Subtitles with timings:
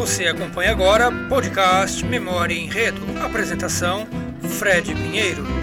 [0.00, 3.02] Você acompanha agora podcast Memória e Enredo.
[3.22, 4.08] Apresentação
[4.58, 5.59] Fred Pinheiro.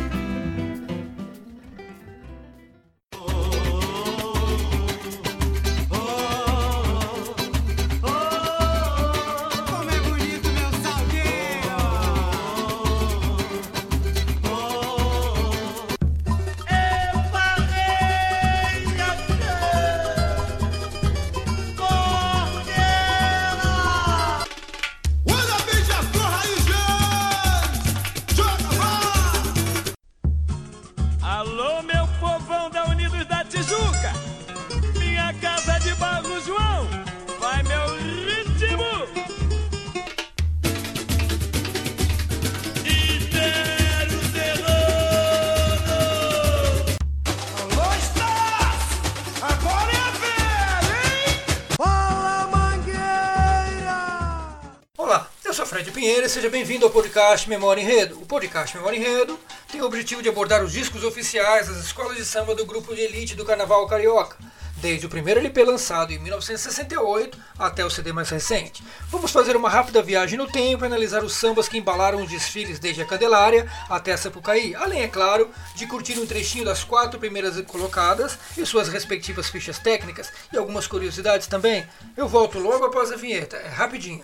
[55.77, 58.19] Fred Pinheiro e seja bem-vindo ao podcast Memória Enredo.
[58.19, 59.39] O podcast Memória Enredo
[59.71, 63.01] tem o objetivo de abordar os discos oficiais das escolas de samba do grupo de
[63.01, 64.35] elite do Carnaval Carioca,
[64.77, 68.83] desde o primeiro LP lançado em 1968 até o CD mais recente.
[69.07, 72.79] Vamos fazer uma rápida viagem no tempo e analisar os sambas que embalaram os desfiles
[72.79, 77.19] desde a Candelária até a Sapucaí, além, é claro, de curtir um trechinho das quatro
[77.19, 81.85] primeiras colocadas e suas respectivas fichas técnicas e algumas curiosidades também.
[82.17, 84.23] Eu volto logo após a vinheta, é rapidinho.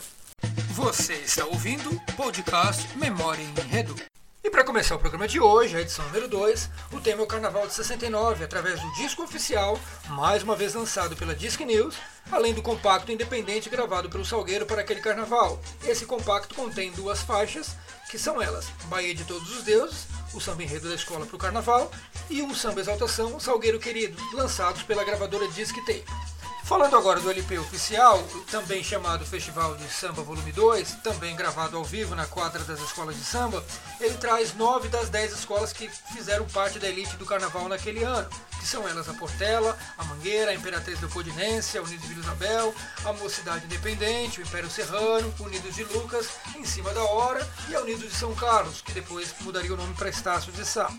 [0.74, 3.96] Você está ouvindo o podcast Memória em Enredo.
[4.44, 7.28] E para começar o programa de hoje, a edição número 2, o tema é o
[7.28, 11.96] Carnaval de 69, através do disco oficial, mais uma vez lançado pela Disc News,
[12.32, 15.62] além do compacto independente gravado pelo Salgueiro para aquele carnaval.
[15.86, 17.76] Esse compacto contém duas faixas,
[18.12, 21.40] que são elas: Bahia de Todos os Deuses, o samba enredo da escola para o
[21.40, 21.90] carnaval,
[22.30, 26.33] e um samba exaltação, Salgueiro Querido, lançados pela gravadora Disc Tape.
[26.74, 31.84] Falando agora do LP oficial, também chamado Festival de Samba Volume 2, também gravado ao
[31.84, 33.64] vivo na quadra das escolas de samba,
[34.02, 38.28] ele traz nove das dez escolas que fizeram parte da elite do carnaval naquele ano,
[38.60, 42.74] que são elas a Portela, a Mangueira, a Imperatriz Leopoldinense, a Unidos de Isabel,
[43.06, 47.82] a Mocidade Independente, o Império Serrano, Unidos de Lucas, Em Cima da Hora e a
[47.82, 50.92] Unidos de São Carlos, que depois mudaria o nome para Estácio de Sá.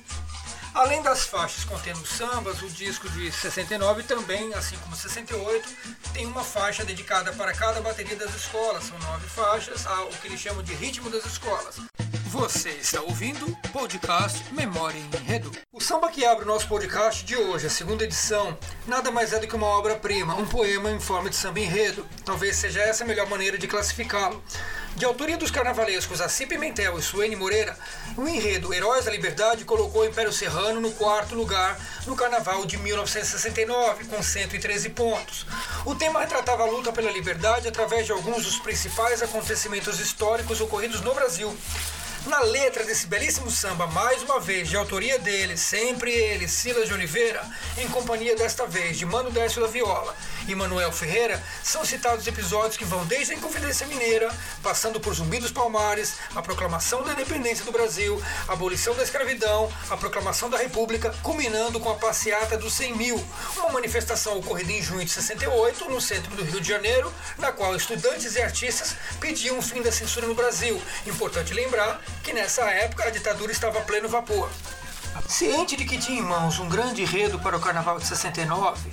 [0.74, 5.68] Além das faixas contendo sambas, o disco de 69 também, assim como 68,
[6.12, 8.82] tem uma faixa dedicada para cada bateria das escolas.
[8.82, 11.76] São nove faixas, ao que eles chamam de ritmo das escolas.
[12.26, 15.52] Você está ouvindo o podcast Memória em Enredo.
[15.84, 18.56] Samba que abre o nosso podcast de hoje, a segunda edição,
[18.86, 22.06] nada mais é do que uma obra-prima, um poema em forma de samba enredo.
[22.24, 24.42] Talvez seja essa a melhor maneira de classificá-lo.
[24.96, 27.76] De autoria dos carnavalescos Assi Pimentel e Suene Moreira,
[28.16, 32.78] o enredo Heróis da Liberdade colocou o Império Serrano no quarto lugar no Carnaval de
[32.78, 35.44] 1969, com 113 pontos.
[35.84, 41.02] O tema retratava a luta pela liberdade através de alguns dos principais acontecimentos históricos ocorridos
[41.02, 41.54] no Brasil.
[42.26, 46.94] Na letra desse belíssimo samba, mais uma vez, de autoria dele, sempre ele, Silas de
[46.94, 47.46] Oliveira,
[47.76, 50.16] em companhia desta vez de Mano Décio da Viola
[50.46, 54.32] e Manuel Ferreira, são citados episódios que vão desde a Inconfidência Mineira,
[54.62, 59.72] passando por Zumbi dos Palmares, a proclamação da independência do Brasil, a abolição da escravidão,
[59.90, 63.24] a proclamação da República, culminando com a passeata dos 100 mil,
[63.56, 67.74] uma manifestação ocorrida em junho de 68, no centro do Rio de Janeiro, na qual
[67.74, 70.80] estudantes e artistas pediam o fim da censura no Brasil.
[71.06, 74.48] Importante lembrar que nessa época a ditadura estava a pleno vapor.
[75.28, 78.90] Ciente de que tinha em mãos um grande enredo para o Carnaval de 69,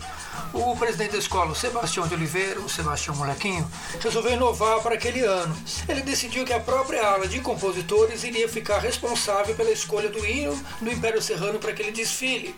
[0.54, 3.70] o presidente da escola, o Sebastião de Oliveira, o Sebastião Molequinho,
[4.00, 5.56] resolveu inovar para aquele ano.
[5.88, 10.58] Ele decidiu que a própria ala de compositores iria ficar responsável pela escolha do hino
[10.82, 12.56] do Império Serrano para aquele desfile.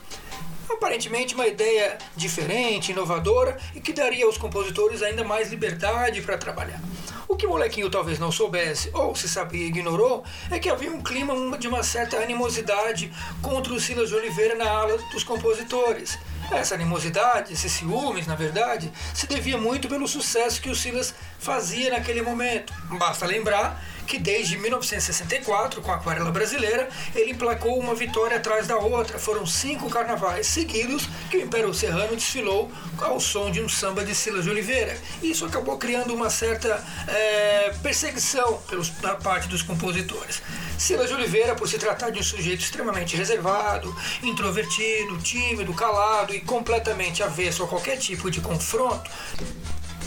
[0.69, 6.81] Aparentemente uma ideia diferente, inovadora e que daria aos compositores ainda mais liberdade para trabalhar.
[7.27, 11.01] O que o molequinho talvez não soubesse, ou se sabia ignorou, é que havia um
[11.01, 13.11] clima de uma certa animosidade
[13.41, 16.17] contra o Silas de Oliveira na ala dos compositores.
[16.51, 21.91] Essa animosidade, esses ciúmes, na verdade, se devia muito pelo sucesso que o Silas fazia
[21.91, 22.73] naquele momento.
[22.97, 28.77] Basta lembrar que desde 1964, com a Aquarela Brasileira, ele emplacou uma vitória atrás da
[28.77, 29.17] outra.
[29.17, 34.13] Foram cinco carnavais seguidos que o Império Serrano desfilou ao som de um samba de
[34.13, 34.97] Silas de Oliveira.
[35.21, 40.41] Isso acabou criando uma certa é, perseguição pelos, da parte dos compositores.
[40.77, 46.41] Silas de Oliveira, por se tratar de um sujeito extremamente reservado, introvertido, tímido, calado e
[46.41, 49.09] completamente avesso a qualquer tipo de confronto,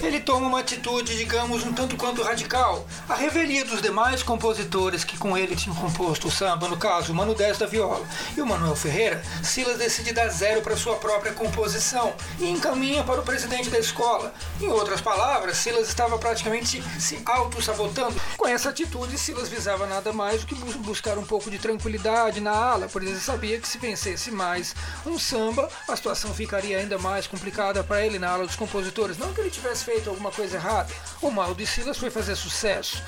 [0.03, 2.87] ele toma uma atitude, digamos, um tanto quanto radical.
[3.09, 7.15] A revelia dos demais compositores que com ele tinham composto o samba, no caso, o
[7.15, 8.07] Mano 10 da viola
[8.37, 13.21] e o Manuel Ferreira, Silas decide dar zero para sua própria composição e encaminha para
[13.21, 14.33] o presidente da escola.
[14.61, 18.21] Em outras palavras, Silas estava praticamente se auto-sabotando.
[18.37, 22.53] Com essa atitude, Silas visava nada mais do que buscar um pouco de tranquilidade na
[22.53, 24.75] ala, pois ele sabia que se vencesse mais
[25.07, 29.19] um samba, a situação ficaria ainda mais complicada para ele na ala dos compositores.
[29.19, 30.93] Não que ele tivesse feito alguma coisa errada,
[31.23, 33.01] o mal de Silas foi fazer sucesso.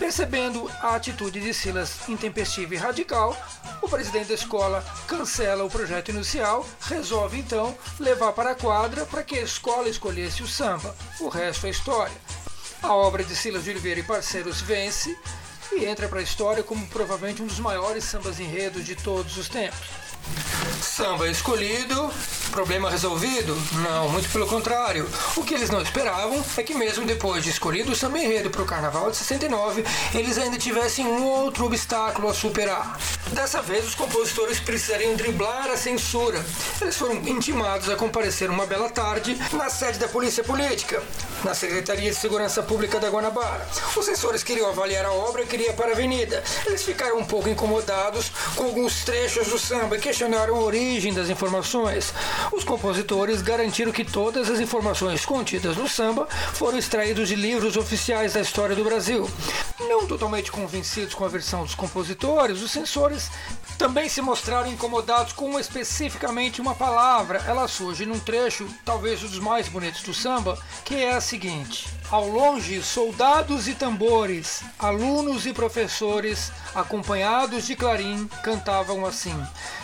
[0.00, 3.36] Percebendo a atitude de Silas intempestiva e radical,
[3.80, 9.22] o presidente da escola cancela o projeto inicial, resolve então levar para a quadra para
[9.22, 10.96] que a escola escolhesse o samba.
[11.20, 12.16] O resto é história.
[12.82, 15.16] A obra de Silas de Oliveira e parceiros vence
[15.70, 19.48] e entra para a história como provavelmente um dos maiores sambas enredos de todos os
[19.48, 19.86] tempos.
[20.82, 22.12] Samba escolhido,
[22.54, 23.60] problema resolvido?
[23.82, 25.10] Não, muito pelo contrário.
[25.36, 28.62] O que eles não esperavam é que, mesmo depois de escolhido o samba enredo para
[28.62, 29.84] o carnaval de 69,
[30.14, 32.96] eles ainda tivessem um outro obstáculo a superar.
[33.32, 36.44] Dessa vez, os compositores precisariam driblar a censura.
[36.80, 41.02] Eles foram intimados a comparecer uma bela tarde na sede da Polícia Política,
[41.42, 43.66] na Secretaria de Segurança Pública da Guanabara.
[43.96, 46.44] Os censores queriam avaliar a obra e queriam para a avenida.
[46.66, 51.28] Eles ficaram um pouco incomodados com alguns trechos do samba e questionaram a origem das
[51.28, 52.14] informações.
[52.52, 58.34] Os compositores garantiram que todas as informações contidas no samba foram extraídos de livros oficiais
[58.34, 59.28] da história do Brasil.
[59.80, 63.30] Não totalmente convencidos com a versão dos compositores, os censores
[63.78, 67.42] também se mostraram incomodados com especificamente uma palavra.
[67.46, 71.88] Ela surge num trecho, talvez um dos mais bonitos do samba, que é a seguinte:
[72.10, 79.34] Ao longe, soldados e tambores, alunos e professores, acompanhados de clarim, cantavam assim: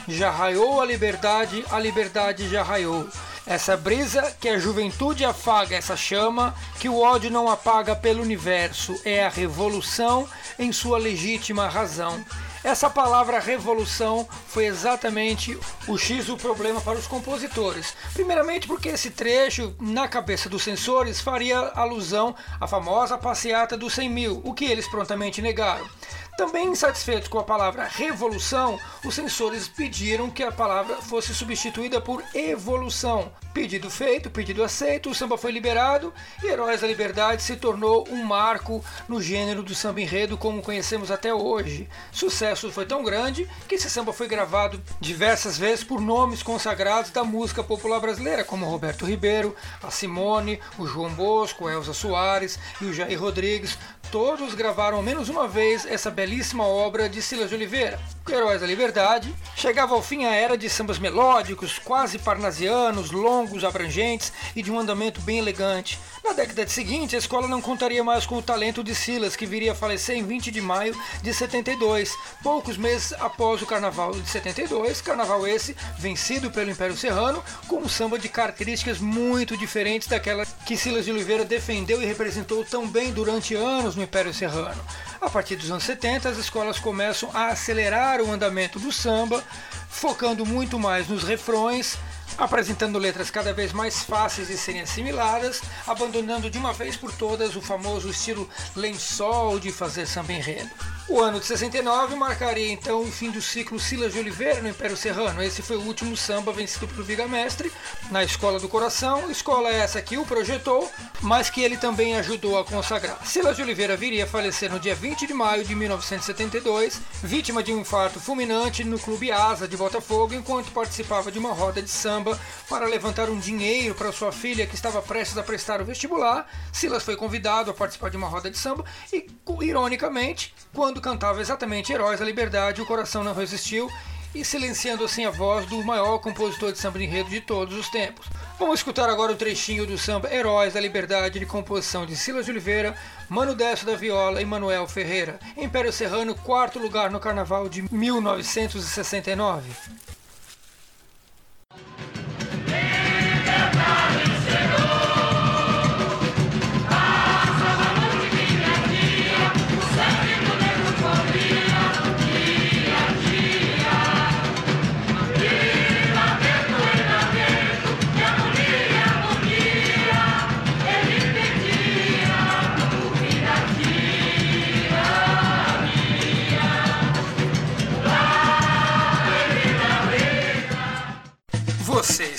[0.07, 3.09] Já raiou a liberdade, a liberdade já raiou.
[3.47, 9.01] Essa brisa que a juventude afaga essa chama, que o ódio não apaga pelo universo,
[9.05, 10.29] é a revolução
[10.59, 12.25] em sua legítima razão.
[12.63, 15.59] Essa palavra revolução foi exatamente
[15.89, 17.95] o X do problema para os compositores.
[18.13, 24.11] Primeiramente, porque esse trecho, na cabeça dos censores, faria alusão à famosa passeata dos 100
[24.11, 25.89] mil, o que eles prontamente negaram.
[26.37, 32.23] Também insatisfeitos com a palavra revolução, os censores pediram que a palavra fosse substituída por
[32.35, 33.33] evolução.
[33.53, 38.23] Pedido feito, pedido aceito, o samba foi liberado e Heróis da Liberdade se tornou um
[38.25, 41.89] marco no gênero do samba enredo como conhecemos até hoje.
[42.13, 47.25] Sucesso foi tão grande que esse samba foi gravado diversas vezes por nomes consagrados da
[47.25, 52.93] música popular brasileira, como Roberto Ribeiro, a Simone, o João Bosco, Elza Soares e o
[52.93, 53.77] Jair Rodrigues.
[54.13, 57.99] Todos gravaram ao menos uma vez essa belíssima obra de Silas de Oliveira.
[58.29, 64.33] Heróis da Liberdade chegava ao fim a era de sambas melódicos, quase parnasianos, longos, abrangentes
[64.55, 65.99] e de um andamento bem elegante.
[66.25, 69.73] Na década seguinte, a escola não contaria mais com o talento de Silas, que viria
[69.73, 75.01] a falecer em 20 de maio de 72, poucos meses após o Carnaval de 72,
[75.01, 80.77] carnaval esse vencido pelo Império Serrano, com um samba de características muito diferentes daquela que
[80.77, 84.81] Silas de Oliveira defendeu e representou tão bem durante anos no Império Serrano.
[85.21, 89.45] A partir dos anos 70, as escolas começam a acelerar o andamento do samba,
[89.89, 91.99] focando muito mais nos refrões,
[92.39, 97.57] apresentando letras cada vez mais fáceis de serem assimiladas, abandonando de uma vez por todas
[97.57, 100.71] o famoso estilo lençol de fazer samba enredo.
[101.11, 104.97] O ano de 69 marcaria então o fim do ciclo Silas de Oliveira no Império
[104.97, 105.43] Serrano.
[105.43, 107.73] Esse foi o último samba vencido pelo Viga Mestre
[108.13, 110.89] na Escola do Coração, escola essa que o projetou,
[111.21, 113.27] mas que ele também ajudou a consagrar.
[113.27, 117.73] Silas de Oliveira viria a falecer no dia 20 de maio de 1972, vítima de
[117.73, 122.39] um infarto fulminante no Clube Asa de Botafogo, enquanto participava de uma roda de samba
[122.69, 126.47] para levantar um dinheiro para sua filha que estava prestes a prestar o vestibular.
[126.73, 129.27] Silas foi convidado a participar de uma roda de samba e,
[129.61, 133.91] ironicamente, quando cantava exatamente Heróis da Liberdade, o coração não resistiu
[134.35, 137.89] e silenciando assim a voz do maior compositor de samba de enredo de todos os
[137.89, 138.27] tempos.
[138.59, 142.51] Vamos escutar agora o trechinho do samba Heróis da Liberdade de composição de Silas de
[142.53, 142.95] Oliveira,
[143.29, 145.41] Mano Décio da Viola e Manuel Ferreira.
[145.57, 149.71] Império Serrano, quarto lugar no Carnaval de 1969.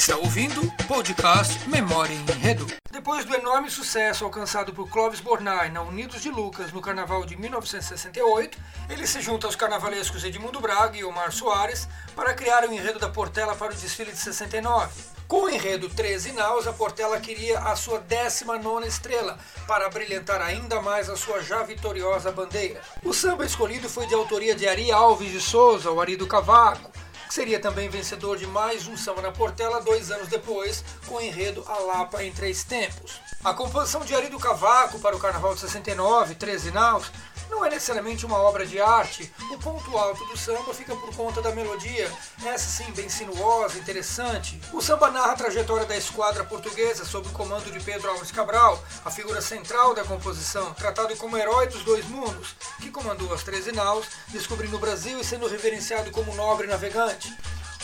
[0.02, 2.66] Está ouvindo podcast Memória em Enredo.
[2.92, 7.38] Depois do enorme sucesso alcançado por Clóvis Bornai na Unidos de Lucas no carnaval de
[7.38, 8.58] 1968,
[8.90, 13.10] ele se junta aos carnavalescos Edmundo Braga e Omar Soares para criar o enredo da
[13.10, 14.92] Portela para o desfile de 69.
[15.28, 20.82] Com o enredo 13 naus, a Portela queria a sua 19 estrela para brilhantar ainda
[20.82, 22.82] mais a sua já vitoriosa bandeira.
[23.04, 26.90] O samba escolhido foi de autoria de Ari Alves de Souza, o Ari do Cavaco,
[27.32, 31.22] que seria também vencedor de mais um samba na Portela dois anos depois, com o
[31.22, 33.22] enredo A Lapa em Três Tempos.
[33.42, 37.10] A composição de Ari do Cavaco para o Carnaval de 69, 13 naus,
[37.52, 39.32] não é necessariamente uma obra de arte.
[39.52, 42.10] O ponto alto do samba fica por conta da melodia,
[42.46, 44.60] essa sim bem sinuosa, interessante.
[44.74, 48.82] O samba narra a trajetória da esquadra portuguesa sob o comando de Pedro Alves Cabral,
[49.04, 53.74] a figura central da composição, tratado como herói dos dois mundos, que comandou as 13
[53.74, 57.32] naus, descobrindo o Brasil e sendo reverenciado como nobre navegante.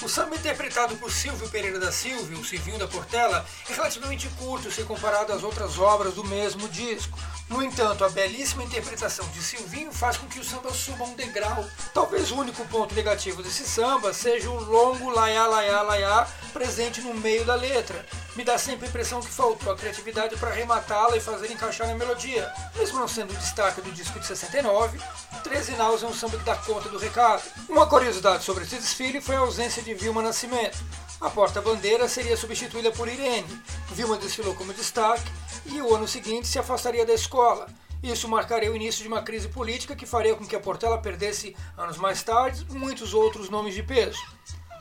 [0.01, 4.71] O samba interpretado por Silvio Pereira da Silva, o Silvinho da Portela, é relativamente curto
[4.71, 7.17] se comparado às outras obras do mesmo disco.
[7.49, 11.65] No entanto, a belíssima interpretação de Silvinho faz com que o samba suba um degrau.
[11.93, 17.13] Talvez o único ponto negativo desse samba seja o longo laiá, laiá, laiá presente no
[17.13, 18.05] meio da letra.
[18.35, 21.95] Me dá sempre a impressão que faltou a criatividade para arrematá-la e fazer encaixar na
[21.95, 22.51] melodia.
[22.75, 24.99] Mesmo não sendo o destaque do disco de 69,
[25.43, 27.43] 13 Naus é um samba que dá conta do recado.
[27.69, 30.77] Uma curiosidade sobre esse desfile foi a ausência de Vilma Nascimento.
[31.19, 33.61] A porta-bandeira seria substituída por Irene.
[33.91, 35.29] Vilma desfilou como destaque
[35.65, 37.67] e o ano seguinte se afastaria da escola.
[38.03, 41.55] Isso marcaria o início de uma crise política que faria com que a Portela perdesse,
[41.75, 44.19] anos mais tarde, muitos outros nomes de peso.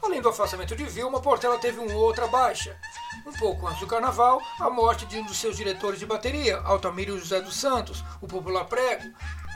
[0.02, 2.78] Além do afastamento de Vilma, Portela teve uma outra baixa.
[3.26, 7.18] Um pouco antes do carnaval, a morte de um dos seus diretores de bateria, Altamiro
[7.18, 9.04] José dos Santos, o popular prego,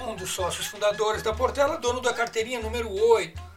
[0.01, 3.50] um dos sócios fundadores da Portela, dono da carteirinha número 8.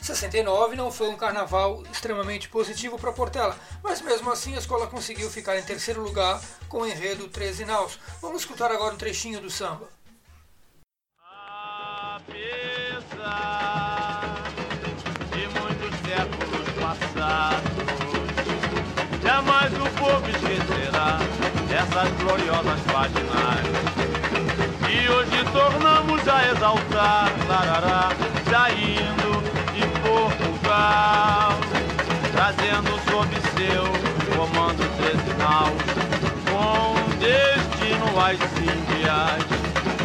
[0.00, 5.30] 69 não foi um carnaval extremamente positivo para Portela, mas mesmo assim a escola conseguiu
[5.30, 7.98] ficar em terceiro lugar com o enredo 13 naus.
[8.20, 9.88] Vamos escutar agora um trechinho do samba.
[15.30, 17.72] De muitos séculos passados,
[19.22, 21.18] jamais o povo esquecerá
[22.22, 23.64] gloriosas páginas.
[24.88, 27.30] E hoje tornamos a exaltar,
[28.48, 29.29] saindo
[30.10, 31.52] Portugal,
[32.32, 33.84] trazendo sob seu
[34.36, 34.82] comando
[35.38, 35.82] naus,
[36.50, 39.46] com destino às Índias.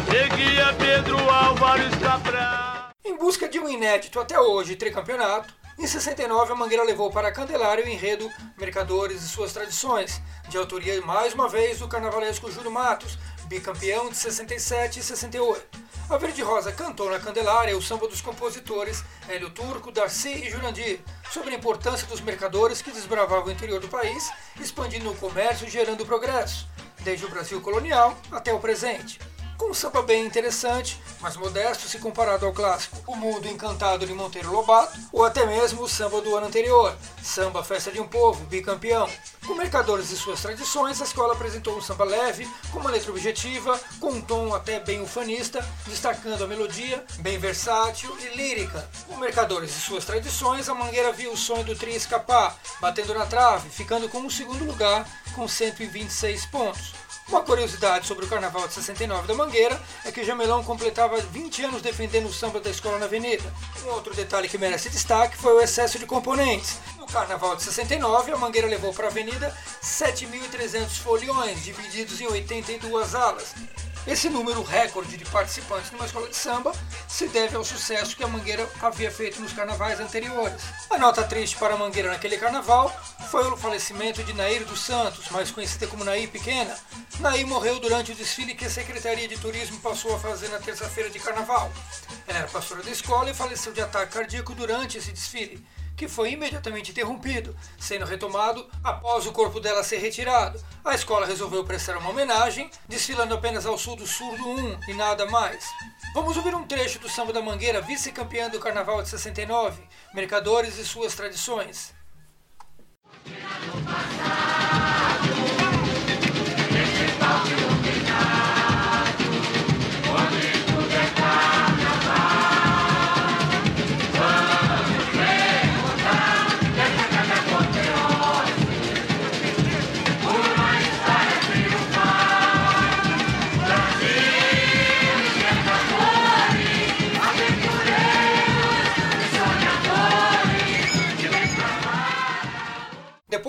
[0.08, 2.90] Seguia Pedro Álvares Cabral.
[3.04, 7.84] Em busca de um inédito até hoje tricampeonato, em 69 a Mangueira levou para Candelária
[7.84, 13.18] o enredo Mercadores e Suas Tradições, de autoria mais uma vez do carnavalesco Júlio Matos,
[13.48, 15.85] bicampeão de 67 e 68.
[16.08, 21.00] A Verde Rosa cantou na Candelária o samba dos compositores Hélio Turco, Darcy e Jurandir,
[21.32, 25.70] sobre a importância dos mercadores que desbravavam o interior do país, expandindo o comércio e
[25.70, 26.68] gerando progresso,
[27.00, 29.18] desde o Brasil colonial até o presente
[29.56, 34.12] com um samba bem interessante, mas modesto se comparado ao clássico O Mundo Encantado de
[34.12, 38.44] Monteiro Lobato, ou até mesmo o samba do ano anterior, Samba Festa de um Povo,
[38.44, 39.08] bicampeão.
[39.46, 43.78] Com mercadores e suas tradições, a escola apresentou um samba leve, com uma letra objetiva,
[44.00, 48.88] com um tom até bem ufanista, destacando a melodia, bem versátil e lírica.
[49.06, 53.26] Com mercadores e suas tradições, a Mangueira viu o sonho do tri escapar, batendo na
[53.26, 57.05] trave, ficando com o segundo lugar, com 126 pontos.
[57.28, 61.82] Uma curiosidade sobre o Carnaval de 69 da Mangueira é que Jamelão completava 20 anos
[61.82, 63.42] defendendo o samba da escola na Avenida.
[63.84, 66.78] Um outro detalhe que merece destaque foi o excesso de componentes.
[66.96, 69.52] No Carnaval de 69, a Mangueira levou para a Avenida
[69.82, 73.54] 7.300 foliões, divididos em 82 alas.
[74.06, 76.72] Esse número recorde de participantes numa escola de samba
[77.08, 80.62] se deve ao sucesso que a Mangueira havia feito nos carnavais anteriores.
[80.88, 82.88] A nota triste para a Mangueira naquele carnaval
[83.32, 86.78] foi o falecimento de Nair dos Santos, mais conhecida como Nair Pequena.
[87.18, 91.10] Nair morreu durante o desfile que a Secretaria de Turismo passou a fazer na terça-feira
[91.10, 91.72] de carnaval.
[92.28, 96.32] Ela era pastora da escola e faleceu de ataque cardíaco durante esse desfile que foi
[96.32, 100.62] imediatamente interrompido, sendo retomado após o corpo dela ser retirado.
[100.84, 105.26] A escola resolveu prestar uma homenagem, desfilando apenas ao sul do Surdo 1 e nada
[105.26, 105.64] mais.
[106.14, 109.82] Vamos ouvir um trecho do Samba da Mangueira, vice-campeã do Carnaval de 69,
[110.14, 111.94] Mercadores e suas tradições.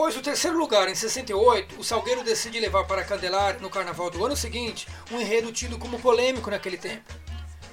[0.08, 4.26] Depois do terceiro lugar, em 68, o Salgueiro decide levar para Candelária, no carnaval do
[4.26, 7.14] ano seguinte, um enredo tido como polêmico naquele tempo.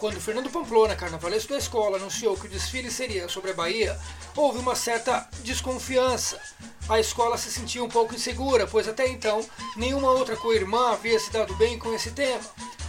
[0.01, 3.97] Quando Fernando Pamplona, carnavalesco da escola, anunciou que o desfile seria sobre a Bahia,
[4.35, 6.41] houve uma certa desconfiança.
[6.89, 11.31] A escola se sentia um pouco insegura, pois até então nenhuma outra co-irmã havia se
[11.31, 12.43] dado bem com esse tema.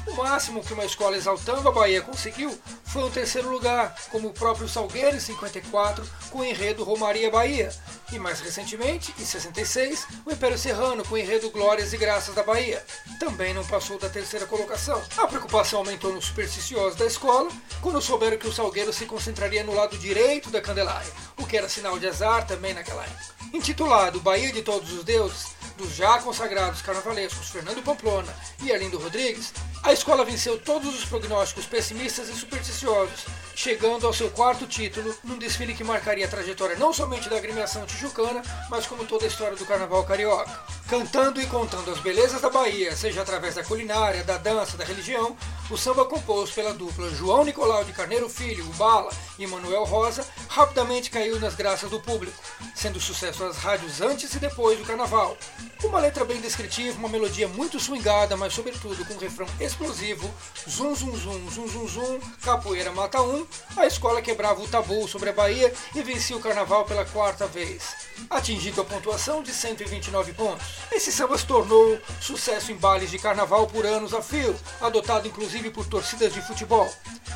[0.07, 4.33] O máximo que uma escola exaltando a Bahia conseguiu foi um terceiro lugar, como o
[4.33, 7.73] próprio Salgueiro em 54, com o enredo Romaria Bahia.
[8.11, 12.43] E mais recentemente, em 66, o Império Serrano com o enredo Glórias e Graças da
[12.43, 12.85] Bahia.
[13.19, 15.01] Também não passou da terceira colocação.
[15.17, 17.49] A preocupação aumentou nos supersticiosos da escola,
[17.81, 21.67] quando souberam que o Salgueiro se concentraria no lado direito da Candelária, o que era
[21.67, 23.35] sinal de azar também naquela época.
[23.51, 29.53] Intitulado Bahia de Todos os Deuses, dos já consagrados carnavalescos Fernando Pamplona e Arlindo Rodrigues,
[29.83, 35.37] a escola venceu todos os prognósticos pessimistas e supersticiosos, chegando ao seu quarto título num
[35.37, 39.55] desfile que marcaria a trajetória não somente da agremiação tijucana, mas como toda a história
[39.55, 40.59] do carnaval carioca.
[40.89, 45.35] Cantando e contando as belezas da Bahia, seja através da culinária, da dança, da religião,
[45.69, 50.25] o samba composto pela dupla João Nicolau de Carneiro Filho, o Bala e Manuel Rosa,
[50.47, 52.37] rapidamente caiu nas graças do público,
[52.85, 55.35] sendo sucesso às rádios antes e depois do carnaval.
[55.83, 60.31] Uma letra bem descritiva, uma melodia muito swingada, mas sobretudo com um refrão explosivo,
[60.67, 63.43] zum zum zum, zum zum zum, capoeira mata um,
[63.75, 67.81] a escola quebrava o tabu sobre a Bahia e vencia o carnaval pela quarta vez,
[68.29, 70.67] atingindo a pontuação de 129 pontos.
[70.91, 75.71] Esse samba se tornou sucesso em bailes de carnaval por anos a fio, adotado inclusive
[75.71, 76.87] por torcidas de futebol.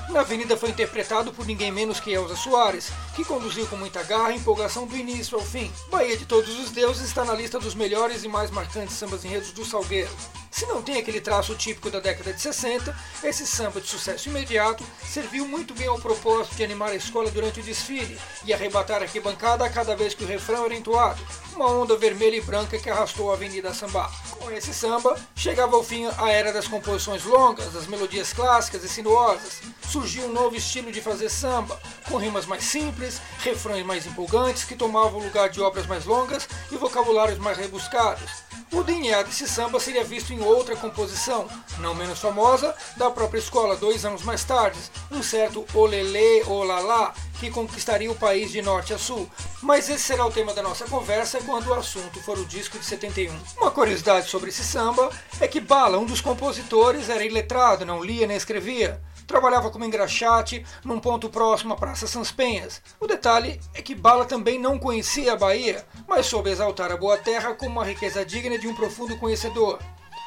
[0.09, 4.31] Na avenida foi interpretado por ninguém menos que Elza Soares, que conduziu com muita garra
[4.31, 5.71] e empolgação do início fim.
[5.89, 9.51] Bahia de Todos os Deuses está na lista dos melhores e mais marcantes sambas enredos
[9.51, 10.09] do Salgueiro.
[10.51, 14.83] Se não tem aquele traço típico da década de 60, esse samba de sucesso imediato
[15.05, 19.05] serviu muito bem ao propósito de animar a escola durante o desfile e arrebatar a
[19.05, 21.21] arquibancada a cada vez que o refrão era entoado,
[21.55, 24.09] uma onda vermelha e branca que arrastou a Avenida Samba.
[24.39, 28.89] Com esse samba, chegava ao fim a era das composições longas, das melodias clássicas e
[28.89, 29.61] sinuosas.
[29.87, 34.75] Surgiu um novo estilo de fazer samba, com rimas mais simples, refrões mais empolgantes que
[34.75, 38.48] tomavam o lugar de obras mais longas e vocabulários mais rebuscados.
[38.71, 41.47] O DNA desse samba seria visto em outra composição,
[41.79, 44.77] não menos famosa, da própria escola dois anos mais tarde,
[45.11, 49.27] um certo Olelê Olalá, que conquistaria o país de norte a sul.
[49.61, 52.85] Mas esse será o tema da nossa conversa quando o assunto for o disco de
[52.85, 53.33] 71.
[53.57, 58.27] Uma curiosidade sobre esse samba é que Bala, um dos compositores, era iletrado, não lia
[58.27, 62.81] nem escrevia trabalhava como engraxate num ponto próximo à Praça Sans Penhas.
[62.99, 67.15] O detalhe é que Bala também não conhecia a Bahia, mas soube exaltar a boa
[67.15, 69.77] terra como uma riqueza digna de um profundo conhecedor.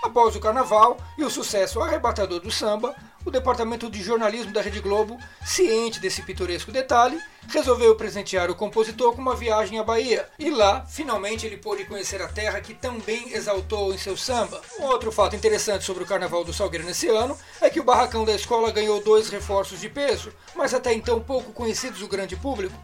[0.04, 4.80] Após o carnaval e o sucesso arrebatador do samba, o departamento de jornalismo da Rede
[4.80, 10.28] Globo, ciente desse pitoresco detalhe, resolveu presentear o compositor com uma viagem à Bahia.
[10.38, 14.60] E lá, finalmente, ele pôde conhecer a terra que também exaltou em seu samba.
[14.78, 18.24] Um outro fato interessante sobre o Carnaval do Salgueiro nesse ano é que o barracão
[18.24, 22.74] da escola ganhou dois reforços de peso, mas até então pouco conhecidos do grande público.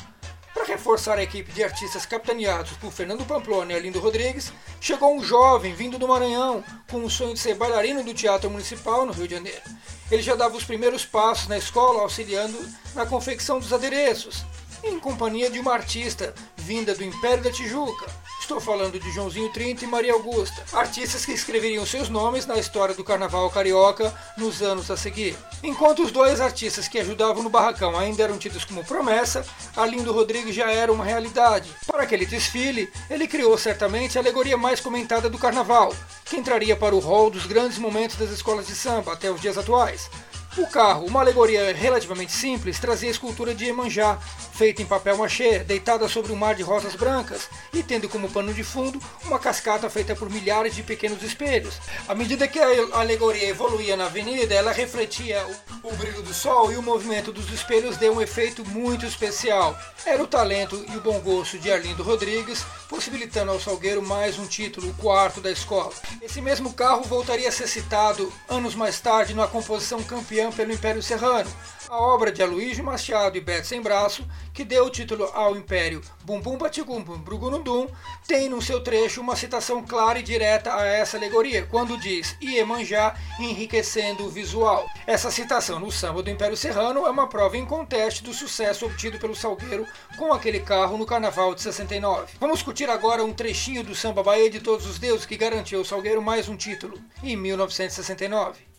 [0.69, 5.73] Reforçar a equipe de artistas capitaneados por Fernando Pamplona e Arlindo Rodrigues, chegou um jovem
[5.73, 9.35] vindo do Maranhão com o sonho de ser bailarino do Teatro Municipal no Rio de
[9.35, 9.63] Janeiro.
[10.11, 12.59] Ele já dava os primeiros passos na escola auxiliando
[12.95, 14.45] na confecção dos adereços,
[14.85, 18.07] em companhia de uma artista vinda do Império da Tijuca.
[18.49, 22.95] Estou falando de Joãozinho 30 e Maria Augusta, artistas que escreveriam seus nomes na história
[22.95, 25.37] do carnaval carioca nos anos a seguir.
[25.63, 29.45] Enquanto os dois artistas que ajudavam no barracão ainda eram tidos como promessa,
[29.77, 31.71] Arlindo Rodrigues já era uma realidade.
[31.87, 36.97] Para aquele desfile, ele criou certamente a alegoria mais comentada do carnaval, que entraria para
[36.97, 40.09] o rol dos grandes momentos das escolas de samba até os dias atuais.
[40.57, 44.19] O carro, uma alegoria relativamente simples, trazia a escultura de Iemanjá,
[44.53, 48.53] feita em papel machê, deitada sobre um mar de rosas brancas e tendo como pano
[48.53, 51.79] de fundo uma cascata feita por milhares de pequenos espelhos.
[52.09, 55.47] À medida que a alegoria evoluía na avenida, ela refletia
[55.85, 59.79] o, o brilho do sol e o movimento dos espelhos deu um efeito muito especial.
[60.05, 64.47] Era o talento e o bom gosto de Arlindo Rodrigues, possibilitando ao Salgueiro mais um
[64.47, 65.93] título, o quarto da escola.
[66.21, 71.03] Esse mesmo carro voltaria a ser citado anos mais tarde na composição campeã pelo Império
[71.03, 71.51] Serrano,
[71.89, 74.25] a obra de Aloysio Machado e Beto Sem Braço,
[74.55, 77.89] que deu o título ao Império Bum Bum Batigum Bum Brugunundum,
[78.25, 83.17] tem no seu trecho uma citação clara e direta a essa alegoria, quando diz Iemanjá
[83.41, 84.89] enriquecendo o visual.
[85.09, 89.35] Essa citação no samba do Império Serrano é uma prova inconteste do sucesso obtido pelo
[89.35, 92.35] Salgueiro com aquele carro no Carnaval de 69.
[92.39, 95.85] Vamos discutir agora um trechinho do samba Bahia de Todos os Deuses que garantiu ao
[95.85, 98.78] Salgueiro mais um título, em 1969.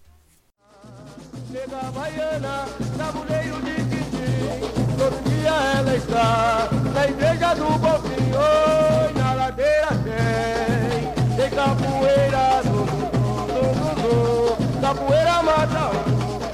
[1.52, 4.60] Nega baiana, tabuleiro de quindim
[5.00, 12.86] Todo dia ela está na igreja do Bonfim Oi, na ladeira tem, tem capoeira zum
[12.86, 15.90] zum zum zum, capoeira mata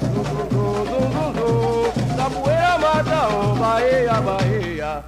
[0.00, 5.04] zum zum zum zum zum, capoeira mata um, Bahia, Bahia.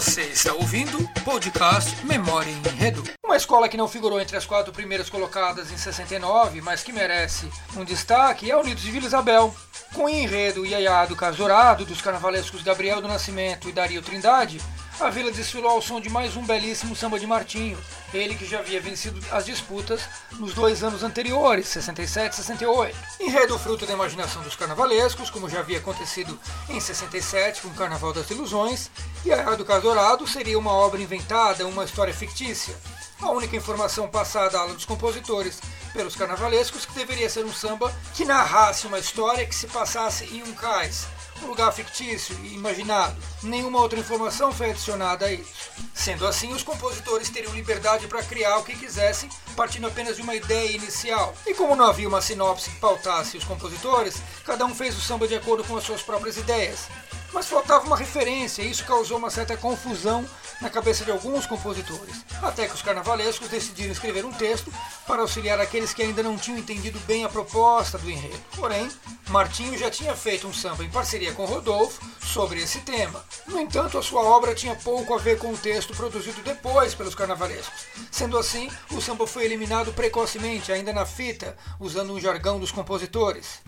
[0.00, 3.04] Você está ouvindo o podcast Memória em Enredo.
[3.22, 7.50] Uma escola que não figurou entre as quatro primeiras colocadas em 69, mas que merece
[7.76, 9.54] um destaque é a Unidos de Vila Isabel.
[9.92, 14.58] Com o enredo Iaiá do Casorado, dos carnavalescos Gabriel do Nascimento e Dario Trindade,
[15.00, 17.78] a vila desfilou ao som de mais um belíssimo samba de Martinho,
[18.12, 22.96] ele que já havia vencido as disputas nos dois anos anteriores, 67 e 68.
[23.18, 28.12] Enredo fruto da imaginação dos carnavalescos, como já havia acontecido em 67 com o Carnaval
[28.12, 28.90] das Ilusões,
[29.24, 32.76] e a do Casorado seria uma obra inventada, uma história fictícia.
[33.22, 35.60] A única informação passada à ala dos compositores
[35.94, 40.42] pelos carnavalescos que deveria ser um samba que narrasse uma história que se passasse em
[40.42, 41.06] um cais,
[41.46, 43.16] lugar fictício e imaginado.
[43.42, 45.70] Nenhuma outra informação foi adicionada a isso.
[45.94, 50.34] Sendo assim, os compositores teriam liberdade para criar o que quisessem, partindo apenas de uma
[50.34, 51.34] ideia inicial.
[51.46, 55.28] E como não havia uma sinopse que pautasse os compositores, cada um fez o samba
[55.28, 56.88] de acordo com as suas próprias ideias.
[57.32, 60.26] Mas faltava uma referência e isso causou uma certa confusão
[60.60, 64.72] na cabeça de alguns compositores, até que os carnavalescos decidiram escrever um texto
[65.06, 68.38] para auxiliar aqueles que ainda não tinham entendido bem a proposta do enredo.
[68.56, 68.88] Porém,
[69.28, 73.24] Martinho já tinha feito um samba em parceria com Rodolfo sobre esse tema.
[73.46, 77.14] No entanto, a sua obra tinha pouco a ver com o texto produzido depois pelos
[77.14, 77.86] carnavalescos.
[78.10, 83.60] Sendo assim, o samba foi eliminado precocemente, ainda na fita, usando um jargão dos compositores.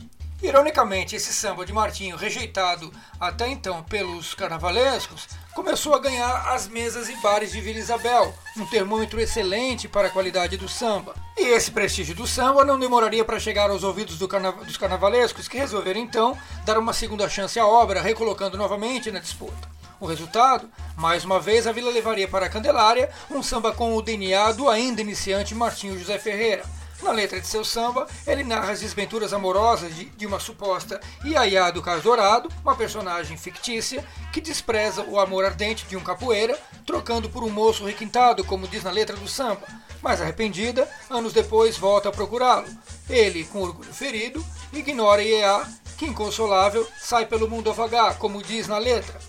[0.43, 7.09] Ironicamente, esse samba de Martinho, rejeitado até então pelos carnavalescos, começou a ganhar as mesas
[7.09, 11.15] e bares de Vila Isabel, um termômetro excelente para a qualidade do samba.
[11.39, 15.47] E esse prestígio do samba não demoraria para chegar aos ouvidos do carna dos carnavalescos,
[15.47, 19.71] que resolveram então dar uma segunda chance à obra, recolocando novamente na disputa.
[20.01, 20.69] O resultado?
[20.97, 24.69] Mais uma vez a Vila levaria para a Candelária um samba com o DNA do
[24.69, 26.65] ainda iniciante Martinho José Ferreira.
[27.03, 31.71] Na letra de seu samba, ele narra as desventuras amorosas de, de uma suposta Iaiá
[31.73, 37.29] do Caso Dourado, uma personagem fictícia que despreza o amor ardente de um capoeira, trocando
[37.29, 39.67] por um moço requintado, como diz na letra do samba.
[40.01, 42.69] Mas arrependida, anos depois volta a procurá-lo.
[43.11, 48.69] Ele, com orgulho ferido, ignora Iaiá, que inconsolável sai pelo mundo a vagar, como diz
[48.69, 49.21] na letra.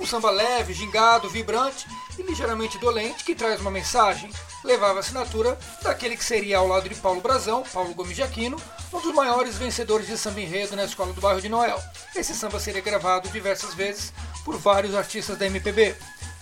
[0.00, 1.86] Um samba leve, gingado, vibrante
[2.18, 4.30] e ligeiramente dolente que traz uma mensagem.
[4.64, 8.60] Levava a assinatura daquele que seria, ao lado de Paulo Brazão, Paulo Gomes de Aquino,
[8.92, 11.80] um dos maiores vencedores de samba enredo na escola do bairro de Noel.
[12.14, 14.12] Esse samba seria gravado diversas vezes
[14.44, 15.94] por vários artistas da MPB.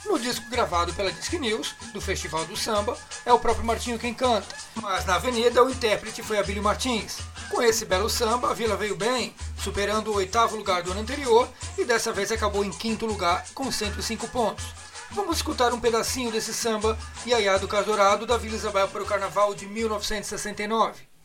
[0.07, 4.15] No disco gravado pela Disque News, do Festival do Samba, é o próprio Martinho quem
[4.15, 7.19] canta, mas na avenida o intérprete foi Abílio Martins.
[7.51, 11.49] Com esse belo samba, a Vila veio bem, superando o oitavo lugar do ano anterior
[11.77, 14.65] e dessa vez acabou em quinto lugar com 105 pontos.
[15.11, 19.07] Vamos escutar um pedacinho desse samba Iaiá do Cais Dourado da Vila Isabel para o
[19.07, 21.16] Carnaval de 1969.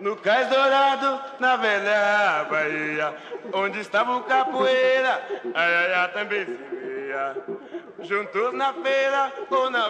[0.00, 3.14] No Cais Dourado, na velha Bahia,
[3.52, 5.22] onde estava o capoeira,
[5.54, 7.36] ai, também se via.
[8.00, 9.88] Juntos na feira ou na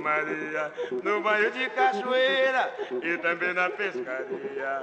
[0.00, 4.82] Maria, no banho de cachoeira e também na pescaria.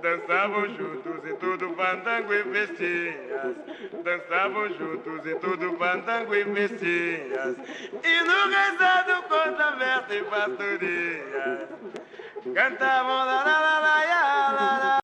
[0.00, 3.56] Dançavam juntos em tudo fandango e festinhas.
[4.04, 7.56] Dançavam juntos em tudo fandango e festinhas.
[8.04, 11.68] E no rezado conta verso e pastoria.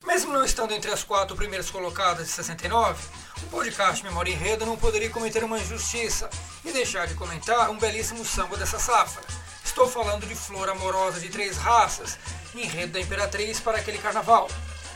[0.07, 3.03] Mesmo não estando entre as quatro primeiras colocadas de 69,
[3.43, 6.31] o podcast Memória Enredo não poderia cometer uma injustiça
[6.65, 9.23] e deixar de comentar um belíssimo samba dessa safra.
[9.63, 12.19] Estou falando de Flor Amorosa de Três Raças,
[12.55, 14.49] enredo da Imperatriz para aquele carnaval.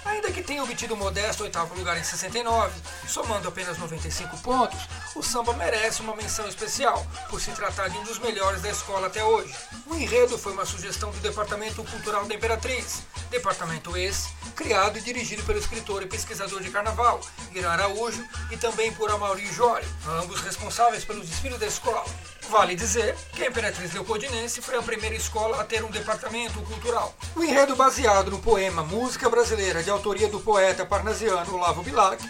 [0.04, 2.72] Ainda que tenha obtido o modesto oitavo lugar em 69,
[3.06, 4.78] somando apenas 95 pontos,
[5.14, 9.08] o samba merece uma menção especial, por se tratar de um dos melhores da escola
[9.08, 9.54] até hoje.
[9.86, 15.42] O enredo foi uma sugestão do Departamento Cultural da Imperatriz, departamento esse criado e dirigido
[15.44, 17.20] pelo escritor e pesquisador de carnaval,
[17.54, 22.04] Irã Araújo, e também por Amaury Jório, ambos responsáveis pelos desfiles da escola.
[22.50, 27.14] Vale dizer que a Imperatriz Leopoldinense foi a primeira escola a ter um departamento cultural.
[27.36, 32.20] O enredo baseado no poema Música Brasileira, de autoria do poeta parnasiano Olavo Bilac,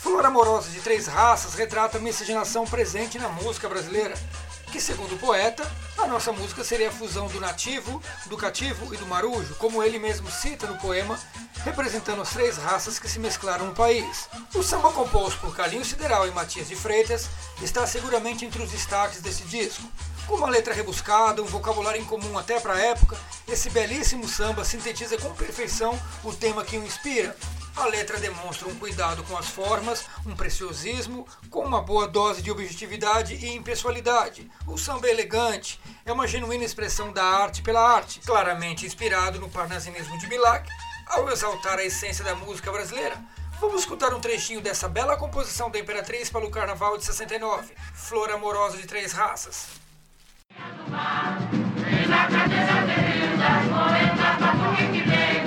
[0.00, 4.14] Flor Amorosa de Três Raças retrata a miscigenação presente na música brasileira,
[4.68, 8.96] que, segundo o poeta, a nossa música seria a fusão do nativo, do cativo e
[8.96, 11.18] do marujo, como ele mesmo cita no poema,
[11.64, 14.28] representando as três raças que se mesclaram no país.
[14.54, 17.28] O samba composto por Carlinhos Sideral e Matias de Freitas
[17.62, 19.82] está seguramente entre os destaques desse disco.
[20.26, 23.16] Com uma letra rebuscada, um vocabulário incomum até para a época,
[23.48, 27.34] esse belíssimo samba sintetiza com perfeição o tema que o inspira.
[27.78, 32.50] A letra demonstra um cuidado com as formas, um preciosismo, com uma boa dose de
[32.50, 34.50] objetividade e impessoalidade.
[34.66, 39.48] O samba é elegante, é uma genuína expressão da arte pela arte, claramente inspirado no
[39.48, 40.68] parnasianismo de Bilac,
[41.06, 43.16] ao exaltar a essência da música brasileira.
[43.60, 48.28] Vamos escutar um trechinho dessa bela composição da Imperatriz para o Carnaval de 69, Flor
[48.32, 49.68] Amorosa de Três Raças.
[55.06, 55.37] Vem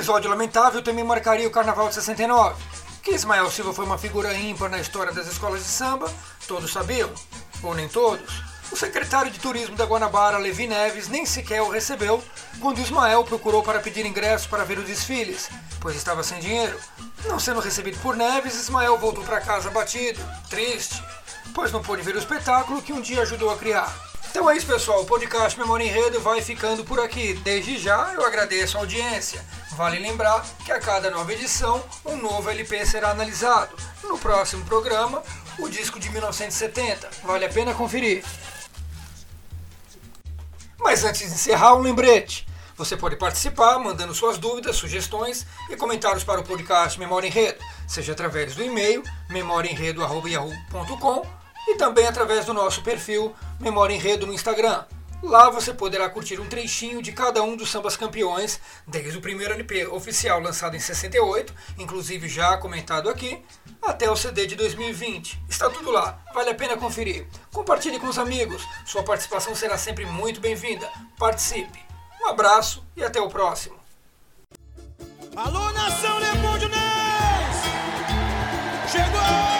[0.00, 2.56] episódio lamentável também marcaria o Carnaval de 69.
[3.02, 6.10] Que Ismael Silva foi uma figura ímpar na história das escolas de samba,
[6.48, 7.10] todos sabiam,
[7.62, 8.42] ou nem todos.
[8.72, 12.24] O secretário de Turismo da Guanabara, Levi Neves, nem sequer o recebeu
[12.60, 16.80] quando Ismael procurou para pedir ingresso para ver os desfiles, pois estava sem dinheiro.
[17.26, 21.02] Não sendo recebido por Neves, Ismael voltou para casa abatido, triste,
[21.54, 24.09] pois não pôde ver o espetáculo que um dia ajudou a criar.
[24.30, 25.02] Então é isso, pessoal.
[25.02, 27.34] O podcast Memória Enredo vai ficando por aqui.
[27.34, 29.44] Desde já eu agradeço a audiência.
[29.72, 33.74] Vale lembrar que a cada nova edição, um novo LP será analisado.
[34.04, 35.20] No próximo programa,
[35.58, 37.10] o disco de 1970.
[37.24, 38.24] Vale a pena conferir.
[40.78, 42.46] Mas antes de encerrar, um lembrete.
[42.76, 48.12] Você pode participar mandando suas dúvidas, sugestões e comentários para o podcast Memória Enredo, seja
[48.12, 54.84] através do e-mail memoriaenredo.yahoo.com e também através do nosso perfil Memória Enredo no Instagram.
[55.22, 59.52] Lá você poderá curtir um trechinho de cada um dos sambas campeões, desde o primeiro
[59.52, 63.42] LP oficial lançado em 68, inclusive já comentado aqui,
[63.82, 65.42] até o CD de 2020.
[65.48, 67.26] Está tudo lá, vale a pena conferir.
[67.52, 70.88] Compartilhe com os amigos, sua participação será sempre muito bem-vinda.
[71.18, 71.78] Participe.
[72.22, 73.78] Um abraço e até o próximo.
[75.36, 77.68] Alô, nação Leopoldinense!
[78.90, 79.59] Chegou!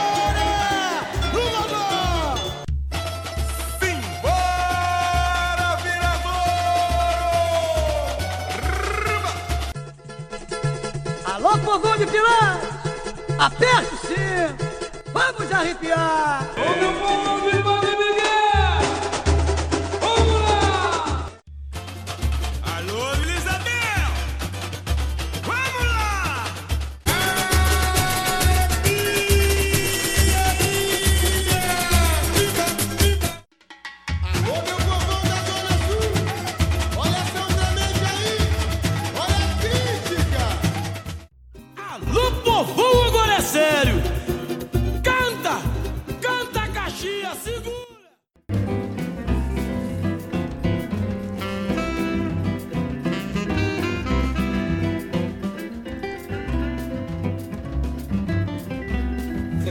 [12.00, 12.58] De Pilar,
[13.38, 14.64] aperte o cinto,
[15.12, 16.40] vamos arrepiar.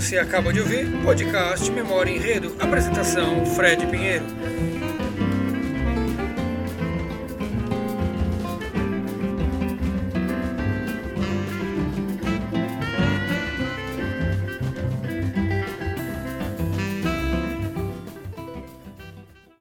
[0.09, 4.25] Você acaba de ouvir podcast Memória Enredo, apresentação Fred Pinheiro.